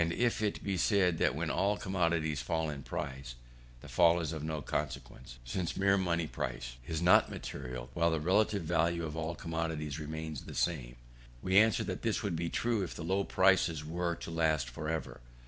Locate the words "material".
7.29-7.87